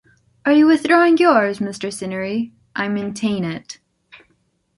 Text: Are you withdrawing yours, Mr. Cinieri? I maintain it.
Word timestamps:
Are 0.45 0.51
you 0.51 0.65
withdrawing 0.65 1.19
yours, 1.19 1.59
Mr. 1.59 1.93
Cinieri? 1.95 2.53
I 2.75 2.87
maintain 2.87 3.45
it. 3.45 3.77